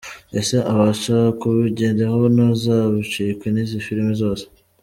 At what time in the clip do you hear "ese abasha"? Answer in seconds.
0.39-1.15